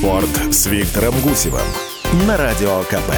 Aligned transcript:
Спорт 0.00 0.30
с 0.50 0.64
Виктором 0.64 1.14
Гусевым 1.20 1.60
на 2.26 2.38
Радио 2.38 2.80
КП. 2.84 3.12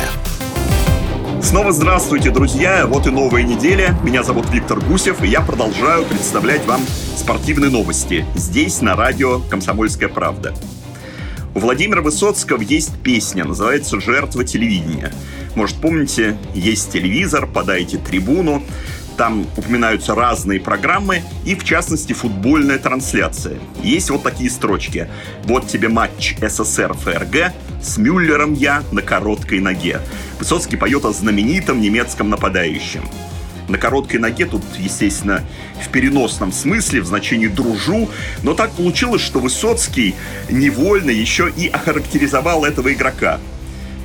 Снова 1.40 1.70
здравствуйте, 1.70 2.30
друзья! 2.30 2.88
Вот 2.88 3.06
и 3.06 3.10
новая 3.10 3.44
неделя. 3.44 3.96
Меня 4.02 4.24
зовут 4.24 4.50
Виктор 4.50 4.80
Гусев, 4.80 5.22
и 5.22 5.28
я 5.28 5.42
продолжаю 5.42 6.04
представлять 6.04 6.66
вам 6.66 6.80
спортивные 7.16 7.70
новости 7.70 8.26
здесь, 8.34 8.80
на 8.80 8.96
радио 8.96 9.38
«Комсомольская 9.48 10.08
правда». 10.08 10.56
У 11.54 11.60
Владимира 11.60 12.02
Высоцкого 12.02 12.60
есть 12.60 13.00
песня, 13.04 13.44
называется 13.44 14.00
«Жертва 14.00 14.42
телевидения». 14.42 15.12
Может, 15.54 15.76
помните, 15.76 16.36
есть 16.52 16.90
телевизор, 16.90 17.46
подайте 17.46 17.98
трибуну. 17.98 18.60
Там 19.16 19.46
упоминаются 19.56 20.14
разные 20.14 20.60
программы 20.60 21.22
и, 21.44 21.54
в 21.54 21.64
частности, 21.64 22.12
футбольная 22.12 22.78
трансляция. 22.78 23.58
Есть 23.82 24.10
вот 24.10 24.22
такие 24.22 24.50
строчки. 24.50 25.08
Вот 25.44 25.68
тебе 25.68 25.88
матч 25.88 26.36
СССР 26.40 26.94
ФРГ, 26.94 27.52
с 27.82 27.98
Мюллером 27.98 28.54
я 28.54 28.82
на 28.90 29.02
короткой 29.02 29.60
ноге. 29.60 30.00
Высоцкий 30.38 30.76
поет 30.76 31.04
о 31.04 31.12
знаменитом 31.12 31.80
немецком 31.80 32.30
нападающем. 32.30 33.02
На 33.68 33.78
короткой 33.78 34.18
ноге 34.18 34.46
тут, 34.46 34.62
естественно, 34.78 35.44
в 35.82 35.88
переносном 35.88 36.52
смысле, 36.52 37.00
в 37.00 37.06
значении 37.06 37.46
«дружу», 37.46 38.10
но 38.42 38.54
так 38.54 38.72
получилось, 38.72 39.22
что 39.22 39.38
Высоцкий 39.38 40.14
невольно 40.50 41.10
еще 41.10 41.50
и 41.56 41.68
охарактеризовал 41.68 42.64
этого 42.64 42.92
игрока– 42.92 43.38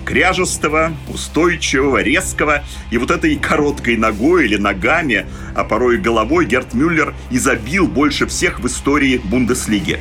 кряжестого, 0.08 0.94
устойчивого, 1.10 2.02
резкого. 2.02 2.64
И 2.92 2.98
вот 2.98 3.12
этой 3.12 3.36
короткой 3.36 3.98
ногой 3.98 4.46
или 4.46 4.56
ногами, 4.56 5.26
а 5.54 5.66
порой 5.66 5.98
головой 5.98 6.46
Герт 6.46 6.74
Мюллер 6.74 7.14
изобил 7.30 7.88
больше 7.88 8.26
всех 8.26 8.62
в 8.62 8.68
истории 8.68 9.18
Бундеслиги. 9.18 10.00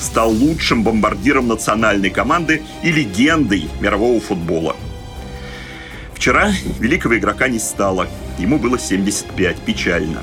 Стал 0.00 0.30
лучшим 0.30 0.82
бомбардиром 0.82 1.46
национальной 1.46 2.10
команды 2.10 2.62
и 2.82 2.90
легендой 2.90 3.68
мирового 3.80 4.20
футбола. 4.20 4.76
Вчера 6.14 6.52
великого 6.80 7.16
игрока 7.16 7.46
не 7.46 7.60
стало. 7.60 8.08
Ему 8.38 8.58
было 8.58 8.76
75. 8.76 9.56
Печально. 9.58 10.20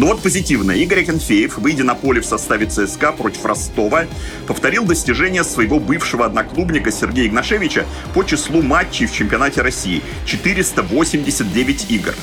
Ну 0.00 0.06
вот 0.06 0.22
позитивно. 0.22 0.72
Игорь 0.72 1.00
Акинфеев, 1.00 1.58
выйдя 1.58 1.84
на 1.84 1.94
поле 1.94 2.22
в 2.22 2.24
составе 2.24 2.64
ЦСКА 2.64 3.12
против 3.12 3.44
Ростова, 3.44 4.06
повторил 4.46 4.86
достижения 4.86 5.44
своего 5.44 5.78
бывшего 5.78 6.24
одноклубника 6.24 6.90
Сергея 6.90 7.26
Игнашевича 7.26 7.84
по 8.14 8.22
числу 8.22 8.62
матчей 8.62 9.04
в 9.04 9.12
чемпионате 9.12 9.60
России. 9.60 10.00
489 10.24 11.90
игр. 11.90 12.14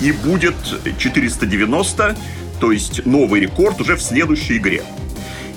И 0.00 0.12
будет 0.12 0.54
490, 0.96 2.16
то 2.58 2.72
есть 2.72 3.04
новый 3.04 3.42
рекорд 3.42 3.82
уже 3.82 3.96
в 3.96 4.02
следующей 4.02 4.56
игре. 4.56 4.82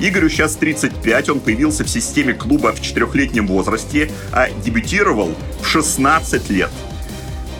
Игорю 0.01 0.27
сейчас 0.27 0.57
35, 0.57 1.29
он 1.29 1.39
появился 1.39 1.85
в 1.85 1.89
системе 1.89 2.33
клуба 2.33 2.73
в 2.73 2.81
четырехлетнем 2.81 3.47
возрасте, 3.47 4.11
а 4.33 4.49
дебютировал 4.65 5.33
в 5.61 5.65
16 5.65 6.49
лет. 6.49 6.71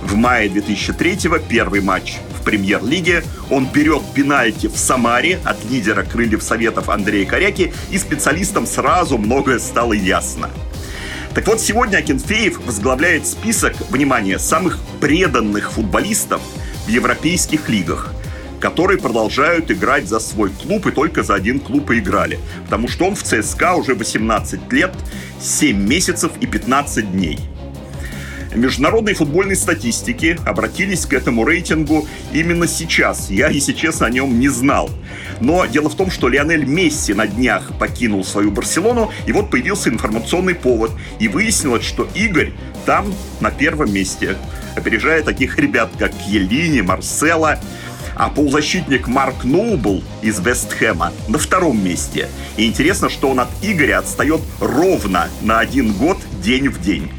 В 0.02 0.16
мае 0.16 0.50
2003 0.50 1.20
первый 1.48 1.80
матч 1.80 2.18
в 2.40 2.44
премьер-лиге. 2.44 3.24
Он 3.50 3.66
берет 3.66 4.02
пенальти 4.14 4.68
в 4.68 4.78
Самаре 4.78 5.40
от 5.44 5.64
лидера 5.66 6.04
крыльев 6.04 6.42
Советов 6.44 6.90
Андрея 6.90 7.26
Коряки, 7.26 7.74
и 7.92 7.98
специалистам 7.98 8.66
сразу 8.66 9.18
многое 9.18 9.60
стало 9.60 9.94
ясно. 9.94 10.50
Так 11.34 11.48
вот, 11.48 11.62
сегодня 11.62 11.98
Акинфеев 11.98 12.60
возглавляет 12.66 13.28
список, 13.28 13.74
внимание, 13.90 14.40
самых 14.40 14.80
преданных 15.00 15.72
футболистов 15.72 16.42
в 16.86 16.90
европейских 16.90 17.70
лигах 17.70 18.14
которые 18.60 19.00
продолжают 19.00 19.72
играть 19.72 20.08
за 20.08 20.20
свой 20.20 20.50
клуб 20.50 20.86
и 20.88 20.92
только 20.92 21.24
за 21.24 21.36
один 21.36 21.60
клуб 21.60 21.92
и 21.92 22.00
играли. 22.00 22.40
Потому 22.66 22.88
что 22.88 23.06
он 23.06 23.16
в 23.16 23.24
ЦСКА 23.24 23.76
уже 23.76 23.96
18 23.96 24.72
лет, 24.72 24.94
7 25.40 25.78
месяцев 25.78 26.32
и 26.42 26.46
15 26.46 27.12
дней. 27.12 27.40
Международные 28.54 29.14
футбольные 29.14 29.56
статистики 29.56 30.40
обратились 30.46 31.06
к 31.06 31.14
этому 31.14 31.46
рейтингу 31.46 32.08
именно 32.34 32.68
сейчас. 32.68 33.30
Я, 33.30 33.50
если 33.50 33.74
честно, 33.74 34.08
о 34.08 34.10
нем 34.10 34.40
не 34.40 34.50
знал. 34.50 34.90
Но 35.40 35.66
дело 35.66 35.90
в 35.90 35.96
том, 35.96 36.10
что 36.10 36.28
Лионель 36.28 36.66
Месси 36.66 37.14
на 37.14 37.28
днях 37.28 37.72
покинул 37.78 38.24
свою 38.24 38.52
Барселону, 38.52 39.12
и 39.28 39.32
вот 39.32 39.52
появился 39.52 39.90
информационный 39.90 40.56
повод. 40.56 40.92
И 41.20 41.28
выяснилось, 41.28 41.86
что 41.86 42.08
Игорь 42.16 42.54
там 42.86 43.14
на 43.40 43.52
первом 43.52 43.94
месте, 43.94 44.36
опережая 44.76 45.22
таких 45.22 45.58
ребят, 45.60 45.92
как 46.00 46.12
Елини, 46.28 46.82
Марсела, 46.82 47.60
а 48.16 48.30
полузащитник 48.30 49.08
Марк 49.08 49.44
Ноубл 49.44 50.04
из 50.22 50.40
Вестхэма 50.40 51.14
на 51.28 51.38
втором 51.38 51.82
месте. 51.84 52.28
И 52.58 52.66
интересно, 52.66 53.10
что 53.10 53.30
он 53.30 53.40
от 53.40 53.50
Игоря 53.62 54.00
отстает 54.00 54.42
ровно 54.60 55.30
на 55.42 55.60
один 55.60 55.94
год 55.94 56.18
день 56.44 56.68
в 56.68 56.82
день. 56.82 57.10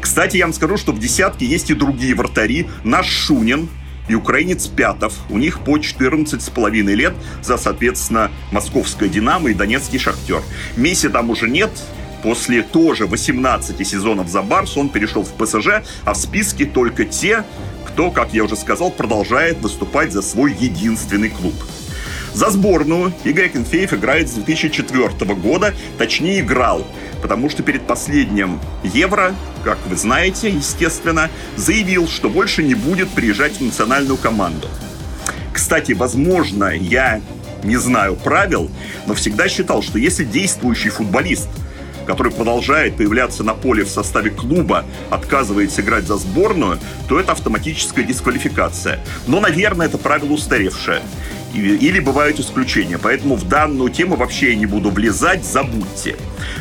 Кстати, 0.00 0.36
я 0.36 0.46
вам 0.46 0.52
скажу, 0.52 0.76
что 0.76 0.92
в 0.92 0.98
десятке 0.98 1.46
есть 1.46 1.70
и 1.70 1.74
другие 1.74 2.14
вратари. 2.14 2.68
Наш 2.84 3.06
Шунин, 3.06 3.68
и 4.08 4.14
украинец 4.14 4.66
Пятов. 4.66 5.14
У 5.28 5.38
них 5.38 5.60
по 5.60 5.78
14 5.78 6.42
с 6.42 6.48
половиной 6.48 6.94
лет 6.94 7.14
за, 7.42 7.58
соответственно, 7.58 8.30
московская 8.50 9.08
«Динамо» 9.08 9.50
и 9.50 9.54
донецкий 9.54 9.98
«Шахтер». 9.98 10.42
Месси 10.76 11.08
там 11.08 11.30
уже 11.30 11.48
нет, 11.48 11.70
После 12.22 12.62
тоже 12.62 13.06
18 13.06 13.86
сезонов 13.86 14.28
за 14.28 14.42
Барс 14.42 14.76
он 14.76 14.88
перешел 14.88 15.22
в 15.22 15.32
ПСЖ, 15.34 15.84
а 16.04 16.14
в 16.14 16.16
списке 16.16 16.64
только 16.64 17.04
те, 17.04 17.44
кто, 17.86 18.10
как 18.10 18.34
я 18.34 18.42
уже 18.42 18.56
сказал, 18.56 18.90
продолжает 18.90 19.58
выступать 19.60 20.12
за 20.12 20.22
свой 20.22 20.52
единственный 20.52 21.30
клуб. 21.30 21.54
За 22.34 22.50
сборную 22.50 23.12
Игорь 23.24 23.46
Акинфеев 23.46 23.92
играет 23.94 24.28
с 24.28 24.32
2004 24.32 25.34
года, 25.34 25.74
точнее 25.98 26.40
играл, 26.40 26.86
потому 27.22 27.50
что 27.50 27.62
перед 27.62 27.86
последним 27.86 28.60
Евро, 28.82 29.34
как 29.64 29.78
вы 29.86 29.96
знаете, 29.96 30.50
естественно, 30.50 31.30
заявил, 31.56 32.08
что 32.08 32.28
больше 32.28 32.62
не 32.62 32.74
будет 32.74 33.08
приезжать 33.08 33.58
в 33.58 33.60
национальную 33.60 34.16
команду. 34.16 34.68
Кстати, 35.52 35.92
возможно, 35.92 36.66
я 36.66 37.20
не 37.64 37.76
знаю 37.76 38.14
правил, 38.14 38.70
но 39.06 39.14
всегда 39.14 39.48
считал, 39.48 39.82
что 39.82 39.98
если 39.98 40.24
действующий 40.24 40.90
футболист– 40.90 41.48
который 42.08 42.32
продолжает 42.32 42.96
появляться 42.96 43.44
на 43.44 43.52
поле 43.52 43.84
в 43.84 43.90
составе 43.90 44.30
клуба, 44.30 44.86
отказывается 45.10 45.82
играть 45.82 46.06
за 46.06 46.16
сборную, 46.16 46.78
то 47.06 47.20
это 47.20 47.32
автоматическая 47.32 48.02
дисквалификация. 48.02 48.98
Но, 49.26 49.40
наверное, 49.40 49.88
это 49.88 49.98
правило 49.98 50.32
устаревшее. 50.32 51.02
Или 51.54 51.98
бывают 51.98 52.38
исключения. 52.40 52.98
Поэтому 52.98 53.36
в 53.36 53.48
данную 53.48 53.90
тему 53.90 54.16
вообще 54.16 54.50
я 54.50 54.56
не 54.56 54.66
буду 54.66 54.90
влезать, 54.90 55.44
забудьте. 55.44 56.16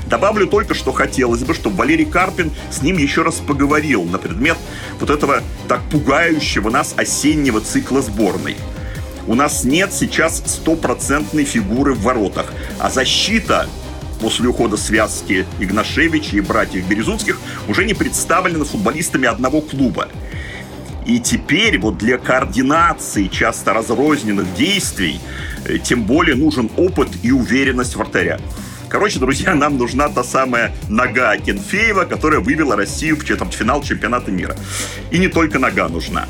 Добавлю 0.07 0.47
только, 0.47 0.73
что 0.73 0.91
хотелось 0.91 1.43
бы, 1.43 1.53
чтобы 1.53 1.77
Валерий 1.77 2.05
Карпин 2.05 2.51
с 2.71 2.81
ним 2.81 2.97
еще 2.97 3.23
раз 3.23 3.35
поговорил 3.35 4.03
на 4.03 4.17
предмет 4.17 4.57
вот 4.99 5.09
этого 5.09 5.43
так 5.67 5.81
пугающего 5.91 6.69
нас 6.69 6.93
осеннего 6.97 7.61
цикла 7.61 8.01
сборной. 8.01 8.55
У 9.27 9.35
нас 9.35 9.65
нет 9.65 9.91
сейчас 9.91 10.41
стопроцентной 10.45 11.43
фигуры 11.43 11.93
в 11.93 12.01
воротах, 12.01 12.53
а 12.79 12.89
защита 12.89 13.67
после 14.21 14.47
ухода 14.47 14.77
связки 14.77 15.45
Игнашевича 15.59 16.37
и 16.37 16.41
братьев 16.41 16.87
Березутских 16.87 17.37
уже 17.67 17.85
не 17.85 17.93
представлены 17.93 18.63
футболистами 18.63 19.27
одного 19.27 19.61
клуба. 19.61 20.07
И 21.07 21.19
теперь 21.19 21.79
вот 21.79 21.97
для 21.97 22.17
координации 22.17 23.27
часто 23.27 23.73
разрозненных 23.73 24.53
действий 24.55 25.21
э, 25.65 25.77
тем 25.77 26.03
более 26.03 26.35
нужен 26.35 26.69
опыт 26.75 27.07
и 27.23 27.31
уверенность 27.31 27.95
вратаря. 27.95 28.39
Короче, 28.89 29.17
друзья, 29.17 29.55
нам 29.55 29.77
нужна 29.77 30.09
та 30.09 30.23
самая 30.23 30.73
нога 30.89 31.37
Кенфеева, 31.37 32.03
которая 32.03 32.41
вывела 32.41 32.75
Россию 32.75 33.15
в 33.15 33.25
четвертьфинал 33.25 33.81
чемпионата 33.83 34.31
мира. 34.31 34.57
И 35.09 35.17
не 35.17 35.29
только 35.29 35.59
нога 35.59 35.87
нужна. 35.87 36.27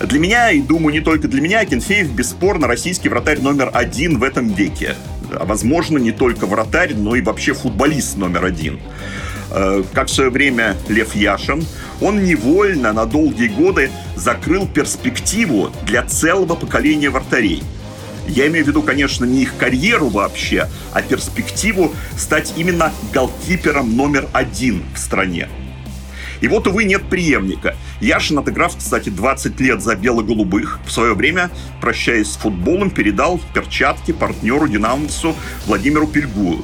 Для 0.00 0.18
меня, 0.18 0.50
и 0.50 0.60
думаю, 0.60 0.92
не 0.92 1.00
только 1.00 1.28
для 1.28 1.40
меня, 1.40 1.64
Кенфеев 1.64 2.10
бесспорно 2.10 2.66
российский 2.66 3.08
вратарь 3.08 3.40
номер 3.40 3.70
один 3.72 4.18
в 4.18 4.24
этом 4.24 4.48
веке 4.52 4.96
а 5.32 5.44
возможно 5.44 5.98
не 5.98 6.12
только 6.12 6.46
вратарь, 6.46 6.94
но 6.94 7.16
и 7.16 7.20
вообще 7.20 7.52
футболист 7.52 8.16
номер 8.16 8.44
один. 8.44 8.80
Э, 9.50 9.82
как 9.92 10.08
в 10.08 10.12
свое 10.12 10.30
время 10.30 10.76
Лев 10.88 11.14
Яшин, 11.14 11.64
он 12.00 12.24
невольно 12.24 12.92
на 12.92 13.06
долгие 13.06 13.48
годы 13.48 13.90
закрыл 14.16 14.66
перспективу 14.66 15.70
для 15.84 16.02
целого 16.04 16.54
поколения 16.54 17.10
вратарей. 17.10 17.62
Я 18.28 18.48
имею 18.48 18.64
в 18.64 18.68
виду, 18.68 18.82
конечно, 18.82 19.24
не 19.24 19.42
их 19.42 19.56
карьеру 19.56 20.08
вообще, 20.08 20.68
а 20.92 21.00
перспективу 21.00 21.92
стать 22.16 22.54
именно 22.56 22.92
голкипером 23.12 23.96
номер 23.96 24.26
один 24.32 24.82
в 24.94 24.98
стране. 24.98 25.48
И 26.40 26.48
вот, 26.48 26.66
увы, 26.66 26.84
нет 26.84 27.08
преемника. 27.08 27.76
Яшин, 28.00 28.38
отыграв, 28.38 28.76
кстати, 28.76 29.08
20 29.08 29.58
лет 29.60 29.80
за 29.80 29.94
бело-голубых, 29.94 30.80
в 30.84 30.90
свое 30.90 31.14
время, 31.14 31.50
прощаясь 31.80 32.32
с 32.32 32.36
футболом, 32.36 32.90
передал 32.90 33.40
перчатки 33.54 34.12
партнеру 34.12 34.68
динамовцу 34.68 35.34
Владимиру 35.66 36.06
Пельгую. 36.06 36.62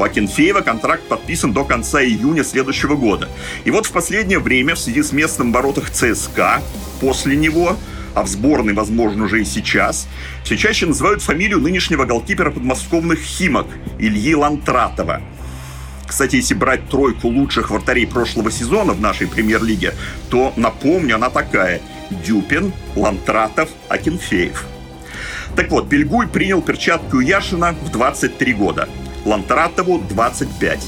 У 0.00 0.02
Акинфеева 0.02 0.62
контракт 0.62 1.02
подписан 1.08 1.52
до 1.52 1.62
конца 1.62 2.02
июня 2.02 2.42
следующего 2.42 2.96
года. 2.96 3.28
И 3.66 3.70
вот 3.70 3.84
в 3.84 3.92
последнее 3.92 4.38
время 4.38 4.74
в 4.74 4.78
связи 4.78 5.02
с 5.02 5.12
местным 5.12 5.52
воротах 5.52 5.90
ЦСКА 5.90 6.62
после 7.02 7.36
него 7.36 7.76
а 8.14 8.22
в 8.22 8.28
сборной, 8.28 8.72
возможно, 8.72 9.24
уже 9.24 9.42
и 9.42 9.44
сейчас, 9.44 10.08
все 10.42 10.56
чаще 10.56 10.86
называют 10.86 11.22
фамилию 11.22 11.60
нынешнего 11.60 12.06
голкипера 12.06 12.50
подмосковных 12.50 13.20
«Химок» 13.20 13.66
Ильи 13.98 14.34
Лантратова– 14.34 15.20
Кстати, 16.08 16.36
если 16.36 16.54
брать 16.54 16.88
тройку 16.88 17.28
лучших 17.28 17.70
вратарей 17.70 18.06
прошлого 18.06 18.50
сезона 18.50 18.94
в 18.94 19.00
нашей 19.00 19.28
премьер-лиге, 19.28 19.94
то, 20.28 20.52
напомню, 20.56 21.16
она 21.16 21.28
такая. 21.28 21.80
Дюпин, 22.10 22.72
Лантратов, 22.96 23.68
Акинфеев. 23.88 24.66
Так 25.54 25.70
вот, 25.70 25.86
Бельгуй 25.86 26.26
принял 26.26 26.62
перчатку 26.62 27.20
Яшина 27.20 27.76
в 27.84 27.90
23 27.92 28.52
года. 28.54 28.88
Лантратову 29.24 29.98
25. 29.98 30.80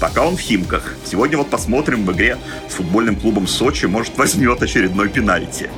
Пока 0.00 0.24
он 0.24 0.36
в 0.36 0.40
Химках. 0.40 0.94
Сегодня 1.04 1.38
вот 1.38 1.50
посмотрим 1.50 2.04
в 2.04 2.12
игре 2.12 2.38
с 2.68 2.74
футбольным 2.74 3.16
клубом 3.16 3.46
Сочи, 3.46 3.86
может 3.86 4.16
возьмет 4.16 4.62
очередной 4.62 5.08
пенальти. 5.08 5.70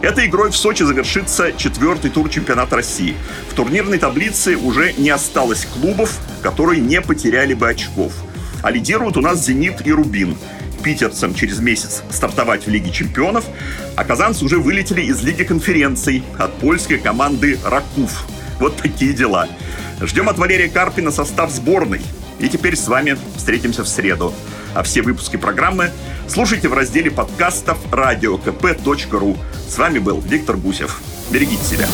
Этой 0.00 0.26
игрой 0.26 0.50
в 0.50 0.56
Сочи 0.56 0.82
завершится 0.82 1.52
четвертый 1.52 2.10
тур 2.10 2.28
чемпионата 2.28 2.76
России. 2.76 3.16
В 3.50 3.54
турнирной 3.54 3.98
таблице 3.98 4.56
уже 4.56 4.92
не 4.94 5.10
осталось 5.10 5.66
клубов, 5.66 6.18
которые 6.42 6.80
не 6.80 7.00
потеряли 7.00 7.54
бы 7.54 7.68
очков. 7.68 8.12
А 8.62 8.70
лидируют 8.70 9.16
у 9.16 9.20
нас 9.20 9.44
«Зенит» 9.44 9.86
и 9.86 9.92
«Рубин». 9.92 10.36
Питерцам 10.82 11.34
через 11.34 11.60
месяц 11.60 12.02
стартовать 12.10 12.66
в 12.66 12.70
Лиге 12.70 12.90
чемпионов, 12.90 13.46
а 13.96 14.04
казанцы 14.04 14.44
уже 14.44 14.58
вылетели 14.58 15.00
из 15.00 15.22
Лиги 15.22 15.44
конференций 15.44 16.22
от 16.38 16.52
польской 16.58 16.98
команды 16.98 17.58
«Ракуф». 17.64 18.26
Вот 18.60 18.76
такие 18.76 19.14
дела. 19.14 19.48
Ждем 20.00 20.28
от 20.28 20.38
Валерия 20.38 20.68
Карпина 20.68 21.10
состав 21.10 21.50
сборной. 21.50 22.00
И 22.38 22.48
теперь 22.48 22.76
с 22.76 22.88
вами 22.88 23.16
встретимся 23.36 23.84
в 23.84 23.88
среду. 23.88 24.32
А 24.74 24.82
все 24.82 25.02
выпуски 25.02 25.36
программы 25.36 25.90
слушайте 26.28 26.68
в 26.68 26.74
разделе 26.74 27.10
подкастов 27.10 27.78
радиокп.ру. 27.92 29.36
С 29.68 29.78
вами 29.78 29.98
был 29.98 30.20
Виктор 30.20 30.56
Гусев. 30.56 31.00
Берегите 31.30 31.64
себя. 31.64 31.86